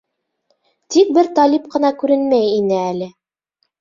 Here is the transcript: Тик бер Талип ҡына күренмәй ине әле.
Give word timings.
Тик 0.95 1.11
бер 1.19 1.29
Талип 1.41 1.69
ҡына 1.75 1.93
күренмәй 2.03 2.51
ине 2.59 2.81
әле. 2.91 3.15